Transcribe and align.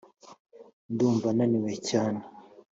ndumva 0.93 1.27
naniwe 1.37 1.73
cyane 1.89 2.21